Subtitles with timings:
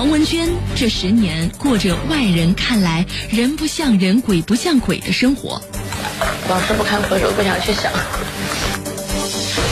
[0.00, 5.60] 黄文娟这十年过着外人看来人不像人、鬼不像鬼的生活，
[6.48, 7.92] 往事不堪回首，不想去想。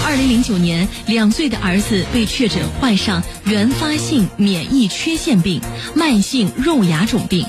[0.05, 5.63] 二零零九年，两岁的儿子被确诊患上原发性免疫缺陷病、
[5.95, 7.47] 慢性肉芽肿病，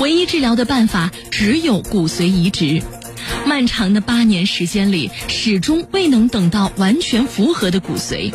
[0.00, 2.82] 唯一治疗的办法只有骨髓移植。
[3.46, 8.34] 漫长的八年时间里，始终未能等到完全符合的骨髓。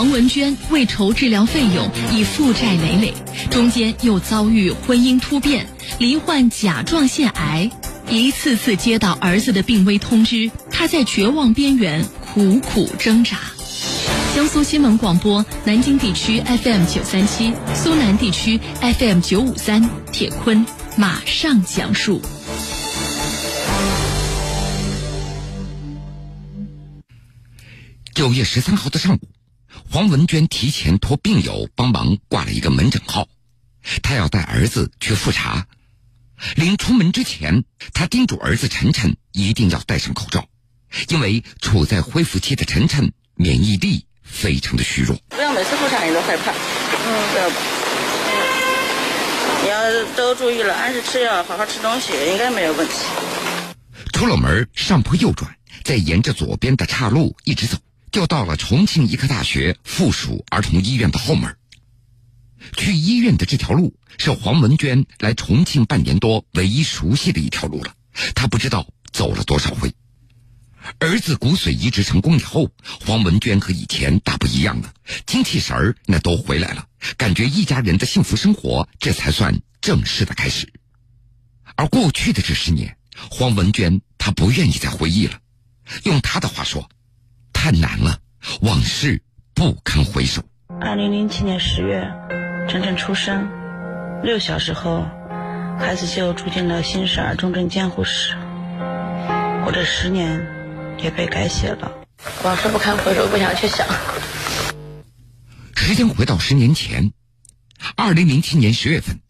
[0.00, 3.12] 黄文娟为筹治疗费用，已负债累累，
[3.50, 5.66] 中间又遭遇婚姻突变，
[5.98, 7.70] 罹患甲状腺癌，
[8.08, 13.36] 一次次接到儿子的病危通知，她在绝望边缘苦苦挣扎。
[14.34, 20.64] 江苏新闻广播南京地区 FM 九三七，苏南地区 FM 九五三，铁坤
[20.96, 22.22] 马上讲述。
[28.14, 29.18] 九月十三号的上午。
[29.92, 33.26] 黄文娟提前托病友帮忙挂了一个门诊号，
[34.04, 35.66] 她要带儿子去复查。
[36.54, 40.46] 临出门之前，她叮嘱儿子晨晨一定要戴上口罩，
[41.08, 45.18] 因为处在恢复期的晨晨免疫力非常的虚弱。
[45.30, 47.56] 不要每次复查你都害怕，嗯，不要吧。
[49.64, 52.94] 你要都注意了，按时吃药，好好吃东西，应该没有问题。
[54.12, 57.76] 出了门，上坡右转，再沿着左边的岔路一直走。
[58.12, 61.56] 就到了重庆医科大学附属儿童医院的后门。
[62.76, 67.94] 去医院的这条路是黄文娟来重庆半年多唯一熟悉的一条路了。
[68.34, 69.94] 她不知道走了多少回。
[70.98, 72.70] 儿子骨髓移植成功以后，
[73.04, 74.92] 黄文娟和以前大不一样了，
[75.24, 76.86] 精气神儿那都回来了，
[77.16, 80.72] 感觉一家人的幸福生活这才算正式的开始。
[81.76, 82.96] 而过去的这十年，
[83.30, 85.38] 黄文娟她不愿意再回忆了。
[86.04, 86.90] 用她的话说。
[87.62, 88.16] 太难了，
[88.62, 89.22] 往事
[89.52, 90.42] 不堪回首。
[90.80, 92.10] 二零零七年十月，
[92.66, 93.50] 晨晨出生，
[94.22, 95.06] 六小时后，
[95.78, 98.34] 孩子就住进了新生儿重症监护室。
[99.66, 100.40] 我这十年
[101.02, 101.92] 也被改写了，
[102.42, 103.86] 往事不堪回首，不想去想。
[105.76, 107.12] 时间回到十年前，
[107.94, 109.20] 二零零七年十月份，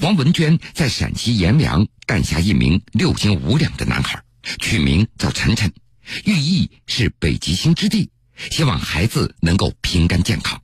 [0.00, 4.22] 黄文娟在陕西阎良诞下一名六斤五两的男孩，
[4.58, 5.70] 取名叫晨晨。
[6.24, 8.10] 寓意是北极星之地，
[8.50, 10.60] 希望孩子能够平安健康。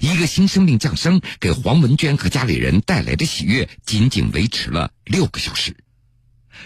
[0.00, 5.76] 一个新生命降生，给黄文娟和家里人带来的喜悦，仅仅维持了六个小时。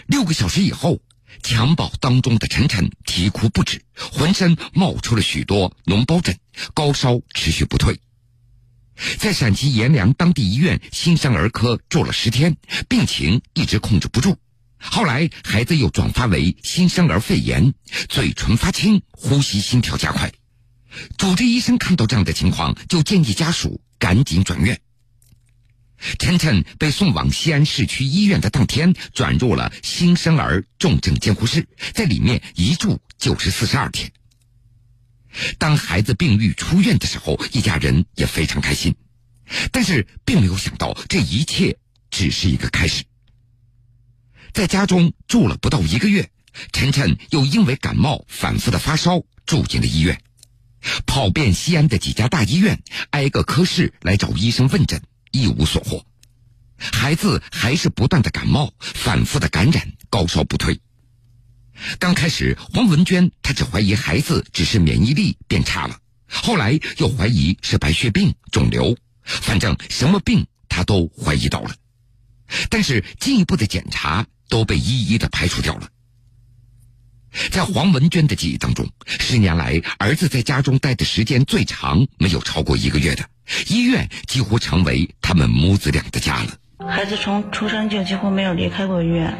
[0.07, 1.01] 六个小时以后，
[1.43, 6.39] 襁褓当中的晨晨啼哭不止，浑身冒出了许多脓包疹，
[6.75, 7.99] 高烧持续不退，
[9.19, 12.57] 在陕西阎良当地医院新生儿科住了十天，
[12.89, 14.37] 病情一直控制不住。
[14.79, 17.75] 后来，孩子又转发为新生儿肺炎，
[18.09, 20.33] 嘴唇发青，呼吸心跳加快。
[21.19, 24.81] 主治医生看到这样的情况，就建议家属赶紧转院。
[26.19, 34.13] 晨晨被送往西安市区医院的当天，转入了新生儿重症监护室，在里面一住就是四十二天。
[35.59, 38.95] 当孩子病愈出院的时候，一家人也非常开心，
[39.73, 41.79] 但是并没有想到这一切
[42.11, 43.03] 只是一个开始。
[44.53, 46.31] 在家中住了不到一个月，
[46.73, 50.21] 晨晨又因为感冒反复的发烧，住进了医院。
[51.05, 52.81] 跑遍西安的几家大医院，
[53.11, 55.03] 挨个科室来找医生问诊，
[55.33, 56.07] 一无所获。
[56.79, 60.81] 孩子还是不断的感冒，反复的感染，高烧不退。
[61.99, 71.75] 刚开始，黄文娟她只怀疑孩子只是免疫力变差了，后来又怀疑是白血病、肿瘤，反正什么病她都怀疑到了。
[72.71, 74.27] 但是进一步的检查。
[74.49, 75.89] 都被一一的排除掉了。
[77.51, 83.29] 在黄文娟的记忆当中，十年来儿子在家中待的时间最长，没有超过一个月的。
[83.69, 86.89] 医院几乎成为他们母子俩的家了。
[86.89, 89.37] 孩子从出生就几乎没有离开过医院，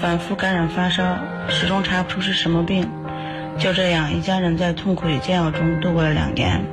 [0.00, 1.18] 反复感染发烧，
[1.50, 2.88] 始终查不出是什么病。
[3.58, 6.64] 就这样，一家人在痛苦与煎熬中度过了两年。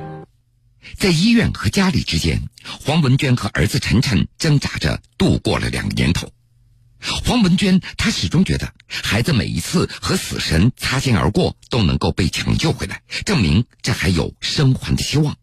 [0.96, 6.30] 在医院和家里之间，黄文娟和儿子晨晨挣扎着度过了两个年头。
[7.24, 15.36] 黄文娟，她始终觉得孩子每一次和死神擦肩而过，都能够被抢救回来，证明这还有生还的希望。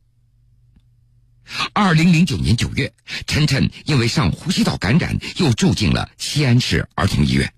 [1.73, 2.93] 二零零九年九月，
[3.27, 7.53] 晨晨因为上呼吸道感染，又住进了西安市儿童医院，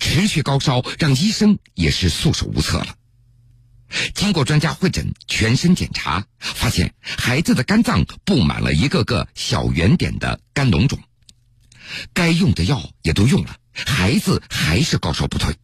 [0.00, 2.96] 持续高烧让医生也是束手无策了。
[4.14, 10.98] 经过专家会诊、全身检查，发现孩子的肝脏布满了一个个小圆点的肝脓肿。
[12.12, 15.54] 该用的药也都用了，孩子还是高烧不退。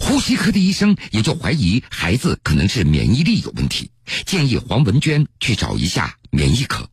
[0.00, 3.90] 呼吸科的医生也就怀疑孩子可能是免疫力有问题，
[4.24, 6.90] 建议黄文娟去找一下免疫科。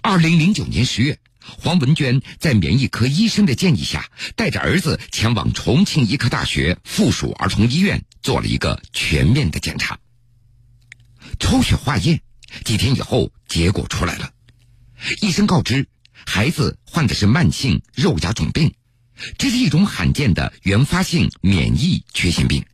[0.00, 9.98] 二零零九年十月，黄文娟在免疫科医生的建议下，带着儿子前往重庆医科大学附属儿童医院做了一个全面的检查。
[11.38, 12.22] 抽血化验，
[12.64, 14.30] 几天以后结果出来了，
[15.20, 15.88] 医生告知
[16.26, 18.74] 孩子患的是慢性肉芽肿病，
[19.38, 22.64] 这是一种罕见的原发性免疫缺陷病。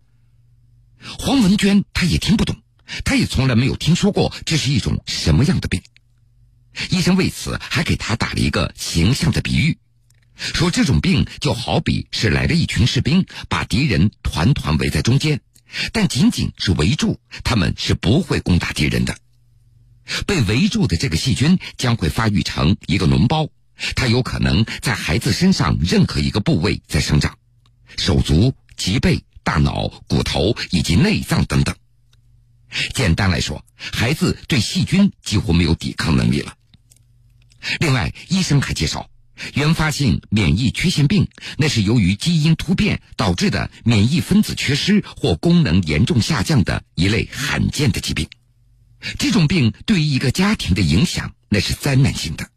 [1.18, 2.56] 黄文娟她也听不懂，
[3.04, 5.82] 她也从来没有听说过这是一种什么样的病。
[6.90, 9.78] 医生为此还给他打了一个形象的比喻，
[10.36, 15.40] 说这种病就好比是来了一群士兵，把敌人团团围在中间，
[15.92, 19.16] 但仅仅是围住，他们是不会攻打敌人的。
[20.26, 23.48] 被围住的这个细菌将会发育成一个脓包，
[23.94, 27.38] 它有可能在孩子身上任何一个部位在生长，
[27.96, 31.74] 手足、脊背、大脑、骨头以及内脏等等。
[32.94, 36.54] 简单来说，孩子对细菌几乎没有抵抗能力了。
[37.80, 39.08] 另外，医生还介绍，
[39.54, 48.28] 原发性免疫缺陷病那是由于基因突变导致的免疫分子缺失或功能严重下降的一类罕见的疾病。
[49.18, 52.48] 这种病对于一个家庭的影响那是灾难性的，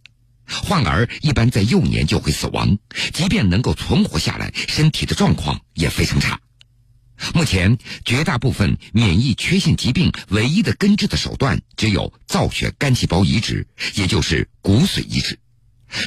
[0.46, 2.78] 患儿一般在幼年就会死亡，
[3.14, 6.40] 即便能够存活下来，身体的状况也非常差。
[7.36, 15.38] 目前，绝大部分免疫缺陷疾病唯一的根治的手段只有造血干细胞移植，也就是骨髓移植。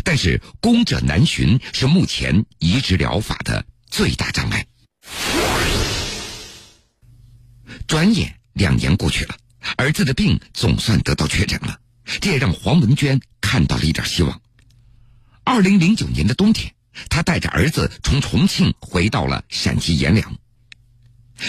[0.02, 4.66] 但是，攻者难寻是目前移植疗法的最大障碍。
[7.86, 9.36] 转眼两年过去了，
[9.76, 11.78] 儿子的病总算得到确诊了，
[12.20, 14.40] 这也让黄文娟看到了一点希望。
[15.44, 16.74] 二零零九年的冬天，
[17.08, 20.36] 她带着儿子从重庆回到了陕西阎良。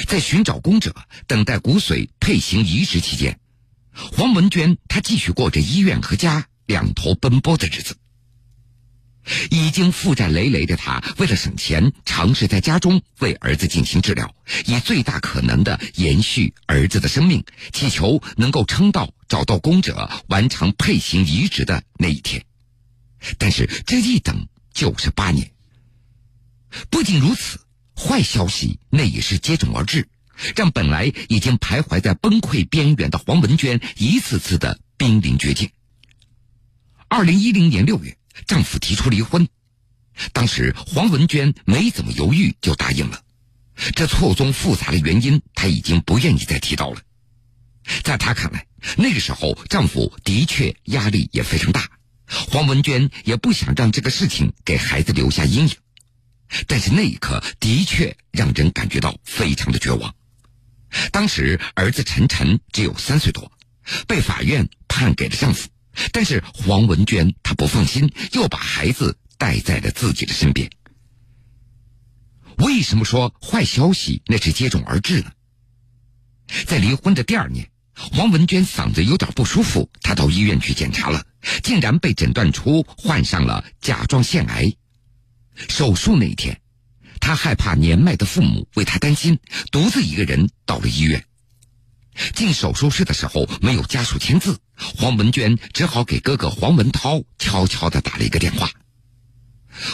[0.08, 0.96] 在寻找工者、
[1.28, 3.40] 等待骨髓配型移植期间，
[3.94, 7.96] 黄文娟她继续过着医院和家两头奔波的日子。
[9.50, 14.34] 已经负债累累的他，为了省钱，尝试在家中为儿子进行治疗，
[14.66, 17.44] 以最大可能的延续儿子的生命，
[17.74, 22.44] 祈求能够撑到找到工者、完成配型移植的那一天。
[23.38, 25.52] 但是这一等就是八年。
[26.90, 27.60] 不仅如此。
[27.98, 30.10] 坏消息那也是接踵而至，
[30.54, 35.70] 让本来已经徘徊在崩溃边缘的黄文娟一次次的濒临绝境。
[37.08, 39.48] 二零一零年六月，丈夫提出离婚，
[40.34, 43.22] 当时黄文娟没怎么犹豫就答应了。
[43.96, 47.02] 这错综复杂的原因，她已经不愿意再提到了。
[48.04, 48.66] 在她看来，
[48.98, 51.90] 那个时候丈夫的确压力也非常大，
[52.28, 55.76] 黄文娟也不想让这个事情给孩子留下阴影。
[56.68, 60.14] 但是那一刻的确让人感觉到非常的绝望。
[61.12, 63.52] 当时儿子晨晨只有三岁多，
[64.08, 65.68] 被法院判给了丈夫，
[66.12, 70.70] 但是黄文娟她不放心，又把孩子带在了自己的身边。
[72.58, 75.32] 为什么说坏消息那是接踵而至呢？
[76.66, 81.26] 在离婚的第二年，黄文娟嗓子有点不舒服，她到医院去检查了，
[81.64, 84.74] 竟然被诊断出患上了甲状腺癌。
[85.70, 86.62] 手术那一天，
[87.20, 89.40] 他害怕年迈的父母为他担心，
[89.72, 91.26] 独自一个人到了医院。
[92.34, 98.70] 进手术室的时候没有家属签字，黄文娟只好给哥哥黄文涛悄悄的打了一个电话。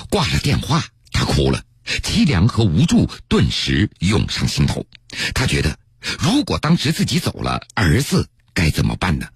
[0.10, 1.64] 挂了电话，他哭了，
[2.04, 4.86] 凄凉和无助顿时涌上心头。
[5.34, 5.78] 他觉得，
[6.20, 9.28] 如果当时自己走了，儿子该怎么办呢？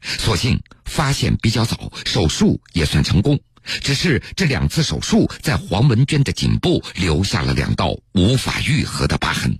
[0.00, 3.38] 所幸发现比较早，手术也算成功。
[3.80, 9.56] 只是这两次手术在黄文娟的颈部留下了两道无法愈合的疤痕。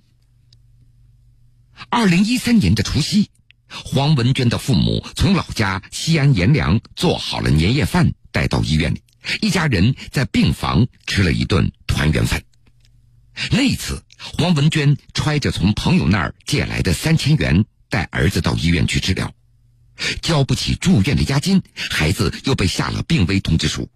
[1.89, 3.29] 二零一三年的除夕，
[3.69, 9.01] 黄文娟的父母从老家西安阎良做好了年夜饭带到医院里，
[9.41, 12.43] 一家人在病房吃了一顿团圆饭。
[13.51, 19.33] 那次，黄文娟揣着从朋友那儿借来的三千元，带儿子到医院去治疗。
[20.21, 23.89] 交不起住院的押金，孩子又被下了病危通知书。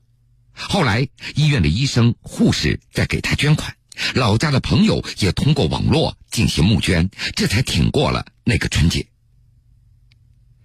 [0.54, 3.76] 后来医院的医生、护士在给他捐款，
[4.16, 9.08] 老家的朋友也通过网络进行募捐，这才挺过了那个春节。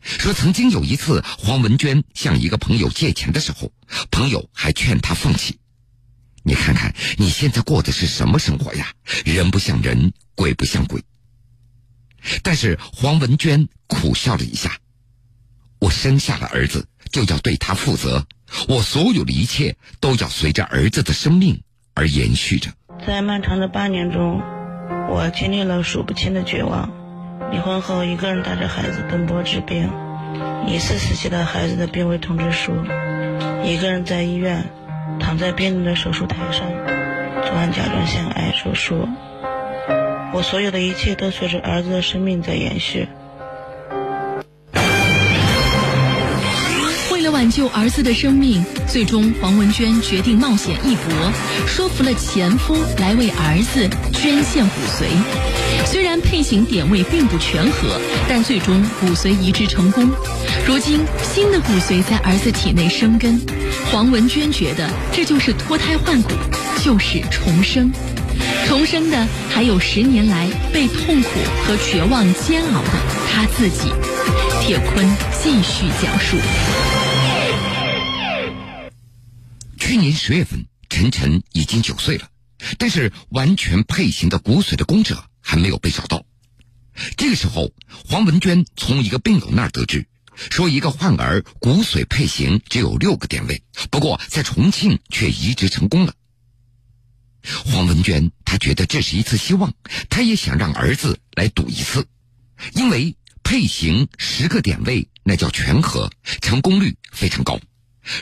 [0.01, 3.73] 说曾经有一次，黄文娟向一个朋友借钱的时候，
[4.11, 5.59] 朋友还劝他放弃。
[6.43, 8.93] 你看看你现在过的是什么生活呀？
[9.25, 11.03] 人不像人，鬼不像鬼。
[12.43, 14.79] 但是黄文娟苦笑了一下。
[15.79, 18.27] 我生下了儿子，就要对他负责。
[18.69, 21.63] 我所有的一切都要随着儿子的生命
[21.95, 22.73] 而延续着。
[23.07, 24.41] 在漫长的八年中，
[25.09, 26.91] 我经历了数不清的绝望。
[27.51, 29.91] 离婚后，一个人带着孩子奔波治病，
[30.67, 32.73] 疑似死期的孩子的病危通知书，
[33.63, 34.65] 一个人在医院
[35.21, 36.67] 躺在病人的手术台上
[37.45, 39.07] 做完甲状腺癌手术。
[40.33, 43.09] 我所有的一切都随着儿子的生命在延续。
[47.43, 51.33] 挽救儿子的生命，最终黄文娟决定冒险一搏，
[51.67, 55.07] 说服了前夫来为儿子捐献骨髓。
[55.85, 60.09] 虽然配型点位并不全合，但最终骨髓移植成功。
[60.65, 63.41] 如今新的骨髓在儿子体内生根，
[63.91, 66.31] 黄文娟觉得这就是脱胎换骨，
[66.81, 67.91] 就是重生。
[68.69, 71.29] 重生的还有十年来被痛苦
[71.67, 72.93] 和绝望煎熬的
[73.29, 73.91] 他自己。
[74.61, 75.05] 铁坤
[75.43, 76.37] 继续讲述。
[79.93, 82.27] 去年十月份，晨晨已经九岁了，
[82.79, 86.25] 但是完全配型的骨髓的供者还没有被找到。
[87.19, 87.75] 这个时候，
[88.09, 90.07] 黄文娟从一个病友那儿得知，
[90.51, 96.15] 说一个患儿骨髓配型只有六个点位，不过在重庆却移植成功了。
[97.67, 99.75] 黄文娟她觉得这是一次希望，
[100.09, 102.07] 她也想让儿子来赌一次，
[102.73, 107.59] 因为配型十个点位那叫全合，成功率非常高；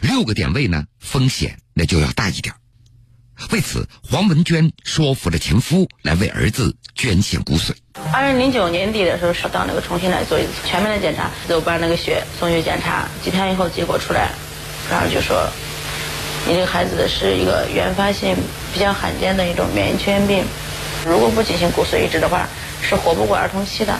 [0.03, 2.55] 六个点位呢，风险那就要大一点。
[3.51, 7.73] 为此，黄文娟说服了前夫来为儿子捐献骨髓。
[8.13, 14.31] 二零零九年底的时候，是到那个重庆来做一次全面的检查，就把那个血送去检查，几天以后结果出来，
[14.91, 15.49] 然后就说。
[16.47, 18.35] 你这个孩子是一个原发性
[18.73, 20.43] 比较罕见的一种免疫缺陷病，
[21.07, 22.49] 如果不进行骨髓移植的话，
[22.81, 23.95] 是活不过儿童期的。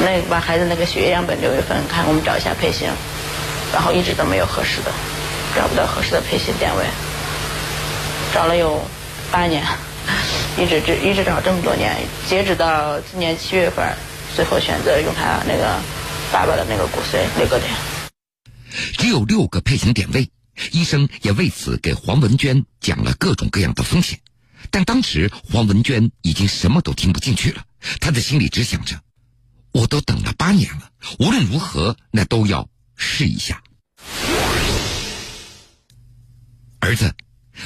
[0.00, 2.88] 那把孩子那个血液样本留一份，看我们找一下配型，
[3.70, 4.90] 然后一直都没有合适的，
[5.54, 6.84] 找不到合适的配型点位，
[8.32, 8.82] 找了有
[9.30, 9.64] 八年，
[10.58, 11.96] 一直直一直找这么多年，
[12.28, 13.94] 截止到今年七月份，
[14.34, 15.78] 最后选择用他那个
[16.32, 17.70] 爸爸的那个骨髓六个点，
[18.96, 20.30] 只有六个配型点位。
[20.72, 24.20] 医生也为此给黄文娟讲了各种各样的风险，
[24.70, 27.62] 但当时黄文娟已经什么都听不进去了。
[27.98, 28.94] 她的心里只想着：
[29.72, 33.62] 我都等了八年了，无论如何那都要试一下。
[36.80, 37.14] 儿子，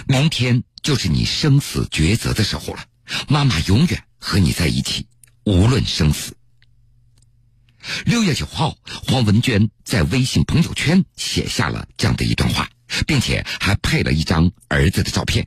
[0.07, 2.85] 明天就是你生死抉择的时候了，
[3.29, 5.07] 妈妈永远和你在一起，
[5.45, 6.37] 无论生死。
[8.05, 12.69] 六月九号，黄文娟在微信朋友圈写下了这样的一段话。
[13.07, 15.47] 并且还配了一张儿子的照片。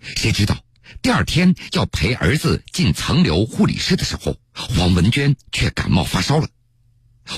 [0.00, 0.58] 谁知道
[1.00, 6.48] 第二天要陪儿子进层流护理室的时候，黄文娟却感冒发烧了。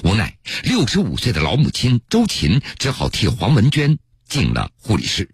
[0.03, 5.31] 无奈，六十五岁的老母亲周琴只好替黄文娟进了护理室。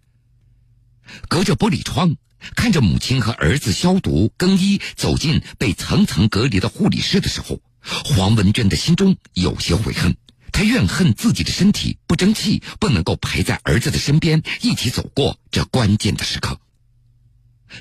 [1.28, 2.16] 隔着玻璃窗，
[2.56, 10.16] 看着母亲和儿子消毒更衣，走进被层层隔离的护理室的时候，黄文娟的心中有些悔恨。
[10.52, 16.60] 她怨恨自己的身体不争气，不能够陪在儿子的身边一起走过这关键的时刻。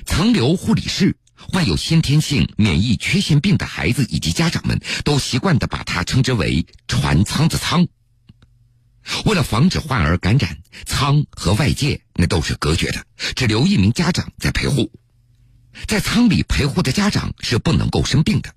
[0.06, 7.86] 层流护理室，患有先天性免疫缺陷病的孩子以及家长们都习惯的把它称之为“船舱”的舱。
[9.24, 13.04] 为了防止患儿感染，舱和外界那都是隔绝的，
[13.34, 14.90] 只留一名家长在陪护。
[15.86, 18.54] 在舱里陪护的家长是不能够生病的。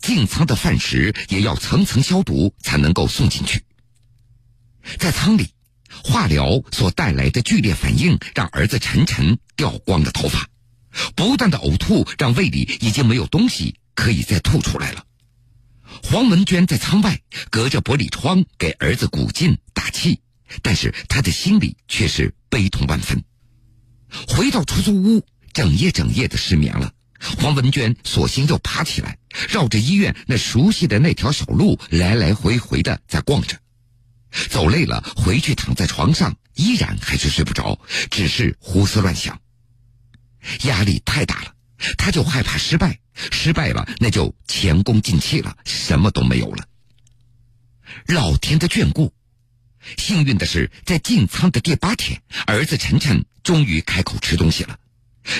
[0.00, 3.62] 进仓的饭食也要层层消毒才能够送进去。
[4.98, 5.50] 在仓里，
[6.02, 10.48] 化疗所带来的剧烈反应让儿子晨晨掉光了头发，
[11.14, 15.04] 不断的呕吐让胃里已经没有东西可以再吐出来了。
[16.02, 20.20] 黄文娟在舱外隔着玻璃窗给儿子鼓劲打气，
[20.62, 23.22] 但是她的心里却是悲痛万分。
[24.26, 26.92] 回到出租屋，整夜整夜的失眠了。
[27.38, 33.58] 黄文娟索性又爬起来，绕着医院那熟悉的那条小路来来回回的在逛着。
[34.48, 37.78] 走累了，回去躺在床上，依然还是睡不着，
[38.10, 39.40] 只是胡思乱想。
[40.62, 41.54] 压力太大了，
[41.96, 46.64] 他就害怕失败，失败了那就前功尽弃了，什么都没有了。
[48.06, 49.12] 老天的眷顾，
[49.96, 54.78] 幸运的是，在进仓的第八天，儿子晨晨终于开口吃东西了。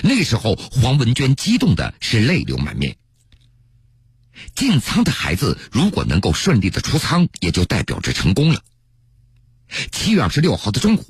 [0.03, 2.97] 那时候，黄文娟激动的是泪流满面。
[4.55, 8.63] 进仓的孩子如果能够顺利的出仓，也就代表着成功了。
[9.91, 11.05] 七月二十六号的中午，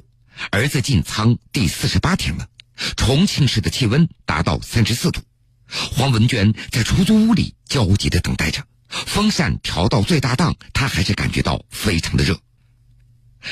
[0.51, 2.49] 儿子进仓第四十八天了，
[2.97, 5.21] 重庆市的气温达到三十四度，
[5.69, 12.41] 黄文娟在出租屋里焦急的等待着，风扇调到最大档，她还是感觉到非常的热。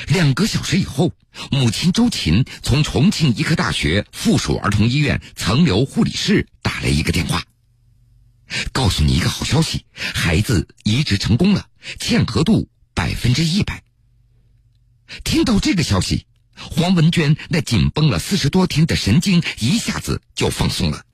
[0.08, 1.12] 两个小时以后，
[1.50, 7.44] 母亲周琴从重庆医科大学附属儿童医院层流护理室打来一个电话，
[8.72, 11.66] 告诉你一个好消息：孩子移植成功了，
[12.00, 13.82] 嵌合度百分之一百。
[15.22, 21.04] 听到这个消息，黄文娟那紧绷了四十多天的神经一下子就放松了。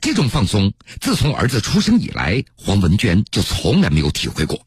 [0.00, 4.66] 这种放松，自从儿子出生以来，黄文娟就从来没有体会过。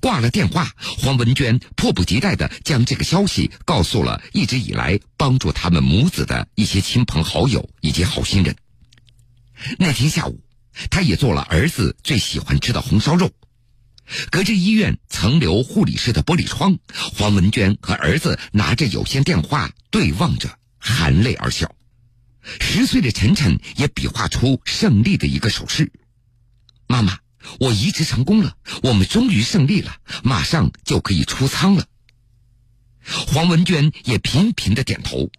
[0.00, 8.56] 挂了电话，黄文娟迫不及待的将这个消息告诉了一直以来帮助他们母子的一些亲朋好友以及好心人。
[9.78, 10.40] 那天下午，
[10.90, 13.30] 他也做了儿子最喜欢吃的红烧肉。
[14.30, 21.70] 隔着医院层流护理室的玻璃窗，黄文娟和儿子拿着有线电话对望着，含泪而笑。
[22.60, 25.90] 十岁的晨晨也比划出胜利的一个手势
[26.86, 27.18] ：“妈妈，
[27.60, 31.86] 我移植成功了，我们终于胜利了，马上就可以出舱了。”
[33.04, 35.30] 黄文娟也频频的点头：“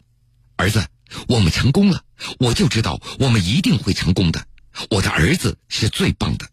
[0.57, 0.87] 儿子，
[1.27, 2.03] 我们成功了，
[2.39, 4.45] 我就知道我们一定会成功的，
[4.89, 6.49] 我的儿子是最棒的。”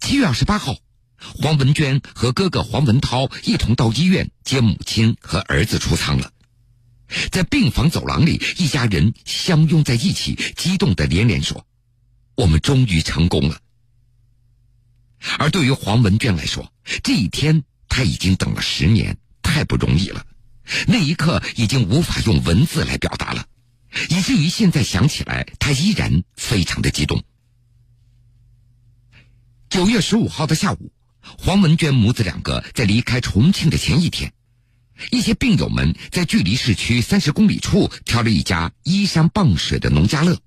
[0.00, 0.76] 七月二十八号，
[1.18, 6.32] 黄文娟和哥哥黄文涛一同到医院接母亲和儿子出舱了。
[7.30, 11.66] 在病房走廊里，一家人相拥在一起，激动的连连说
[12.36, 13.60] ：“我们终于成功了。”
[15.38, 16.72] 而对于黄文娟来说，
[17.02, 20.26] 这一天她已经等了十年，太不容易了。
[20.86, 23.46] 那一刻已经无法用文字来表达了，
[24.10, 27.22] 以至于现在想起来，她依然非常的激动。
[29.68, 34.32] 九月十五号的下午，黄文娟母子两个在离开重庆的前一天。
[35.10, 40.38] 一些病友们在距离市区三十公里处挑了一家依山傍水的农家乐，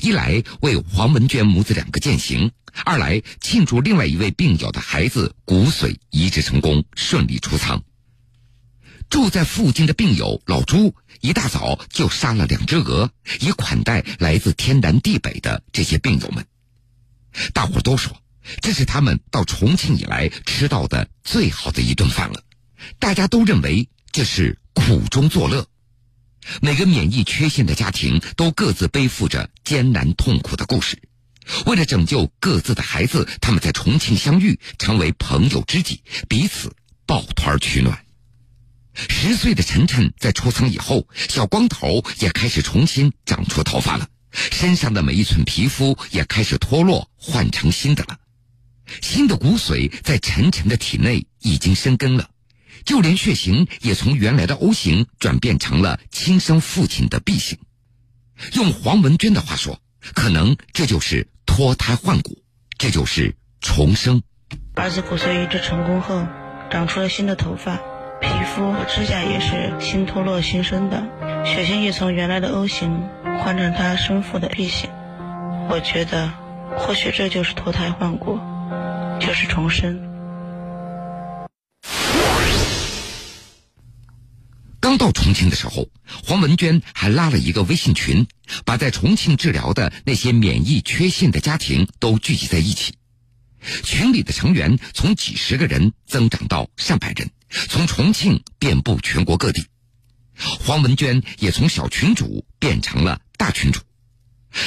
[0.00, 2.50] 一来为黄文娟母子两个践行，
[2.84, 7.82] 二来庆祝另外一位病友的孩子骨髓移植成功，顺利出舱。
[9.08, 16.44] 住在附近的病友老朱一大早就杀了两只鹅，以款待来自天南地北的这些病友们。
[17.52, 18.16] 大伙都说，
[18.60, 22.42] 这是他们到重庆以来吃到的最好的一顿饭了。
[22.98, 25.66] 大家都认为这是苦中作乐，
[26.60, 31.00] 每个免疫缺陷的家庭都各自背负着艰难痛苦的故事。
[31.66, 36.74] 为了拯救各自的孩子，他们在重庆相遇，成为朋友知己，彼此
[37.06, 38.04] 抱团取暖。
[38.94, 48.18] 十岁的晨晨在出舱以后，小光头也开始重新长出头发了，身上的每一寸皮肤也开始脱落，换成新的了。
[49.02, 52.30] 新的骨髓在晨晨的体内已经生根了。
[52.86, 57.58] 就连血型也从原来的 O 型转变成了亲生父亲的 B 型。
[58.54, 59.80] 用黄文娟的话说，
[60.14, 62.38] 可能这就是脱胎换骨，
[62.78, 64.22] 这就是重生。
[64.76, 66.26] 儿子骨髓移植成功后，
[66.70, 67.76] 长出了新的头发，
[68.20, 71.02] 皮肤和指甲也是新脱落新生的，
[71.44, 73.02] 血型也从原来的 O 型
[73.42, 74.88] 换成他生父的 B 型。
[75.68, 76.32] 我觉得，
[76.78, 78.38] 或许这就是脱胎换骨，
[79.18, 80.05] 就是重生。
[84.98, 85.88] 到重庆的时候，
[86.24, 88.26] 黄文娟还拉了一个微信群，
[88.64, 92.94] 把在重庆治疗的那些免疫缺陷的家庭都聚集在一起。
[93.82, 97.30] 群里的成员从几十个人增长到上百人，
[97.68, 99.64] 从重庆遍布全国各地。
[100.38, 103.80] 黄文娟也从小群主变成了大群主，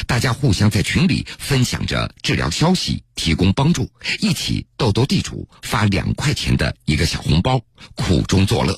[0.06, 3.90] 大家互相在群里分享着治疗消息，提供帮助，
[4.20, 7.62] 一起斗斗地主，发两块钱的一个小红包，
[7.96, 8.78] 苦中作乐。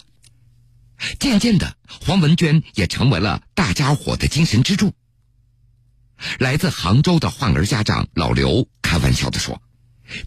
[1.19, 4.93] 渐渐的，黄文娟也成为了大家伙的精神支柱。
[6.39, 9.61] 来自杭州的患儿家长老刘开玩笑的说：“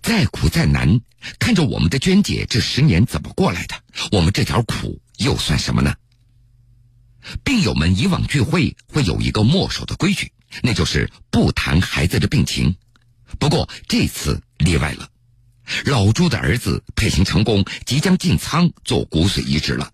[0.02, 1.00] 再苦再难，
[1.38, 5.94] 看着我们的娟姐这十年怎么过来的，我们这点苦又算什么呢？”
[7.44, 10.32] 病友们以往聚会会有一个墨守的规矩，
[10.62, 12.76] 那就是不谈孩子的病情。
[13.38, 15.08] 不过这次例外了，
[15.86, 19.92] 老朱的儿子配型成功，即将进仓做骨髓移植了。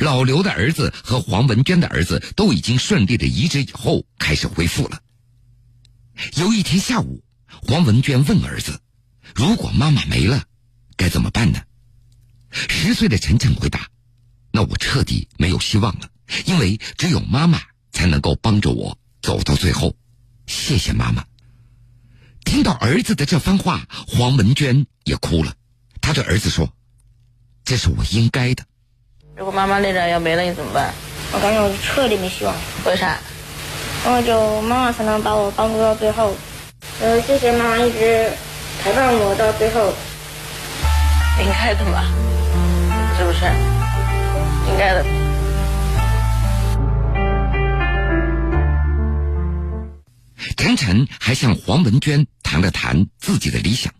[0.00, 5.00] 老刘的儿子和黄文娟的儿子都已经顺利的移植以后开始恢复了。
[6.36, 7.22] 有一天下午，
[7.66, 8.80] 黄文娟问儿子
[9.34, 10.44] ：“如果妈妈没了，
[10.96, 11.60] 该怎么办呢？”
[12.50, 13.88] 十岁的晨晨回答
[14.52, 16.08] ：“那我彻底没有希望了，
[16.46, 17.60] 因为只有妈妈
[17.92, 19.96] 才能够帮着我走到最后。
[20.46, 21.24] 谢谢妈妈。”
[22.44, 25.56] 听到儿子的这番话，黄文娟也哭了。
[26.00, 26.72] 他对儿子说
[27.64, 28.64] ：“这是我应该的。”
[29.36, 30.94] 如果妈妈那点要没了，你怎么办？
[31.32, 32.54] 我感觉我彻底没希望。
[32.86, 33.18] 为啥？
[34.06, 36.36] 因为就妈妈才能把我帮助到最后。
[37.00, 38.30] 呃，谢谢妈妈一直
[38.80, 39.92] 陪伴我到最后。
[41.40, 42.04] 应该的嘛，
[43.18, 43.44] 是不是？
[44.70, 45.04] 应该的。
[50.56, 53.92] 陈晨还向黄文娟谈了谈自己的理想。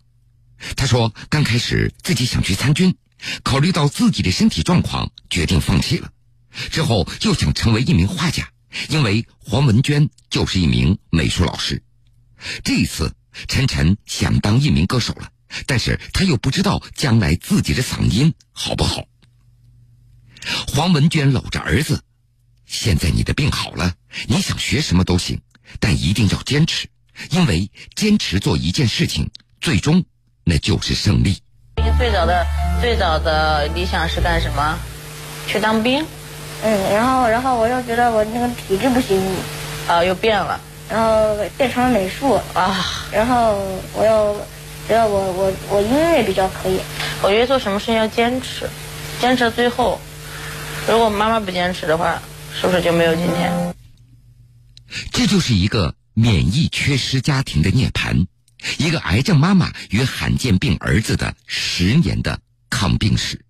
[0.76, 2.94] 他说，刚开始自己想去参军，
[3.42, 6.10] 考虑到自己的身体状况，决定放弃了。
[6.70, 8.48] 之后又想成为一名画家，
[8.88, 11.82] 因为黄文娟就是一名美术老师。
[12.62, 13.12] 这一次，
[13.48, 15.30] 晨晨想当一名歌手了，
[15.66, 19.02] 但是他又不知道将来自己的嗓音好不好。
[20.68, 22.02] 黄文娟搂着儿子
[22.66, 23.94] ：“现在你的病好了，
[24.28, 25.40] 你想学什么都行，
[25.80, 26.86] 但一定要坚持，
[27.30, 30.04] 因为坚持做一件事情，最终
[30.44, 31.38] 那就是胜利。”
[31.98, 32.46] 最早的
[32.80, 34.78] 最早的理想是干什么？
[35.46, 36.04] 去当兵。
[36.62, 39.20] 嗯，然后然后我又觉得我那个体质不行，
[39.86, 40.58] 啊，又变了，
[40.88, 43.58] 然后变成了美术啊，然后
[43.92, 44.34] 我又
[44.88, 46.80] 觉得我我我音乐比较可以。
[47.22, 48.68] 我觉得做什么事情要坚持，
[49.20, 50.00] 坚持到最后。
[50.86, 52.20] 如果妈妈不坚持的话，
[52.58, 53.74] 是不是就没有今天？
[55.10, 58.26] 这就是一个免疫缺失家庭的涅槃，
[58.78, 62.38] 一个癌症妈妈与罕见病儿子的十年的
[62.74, 63.40] 抗病史。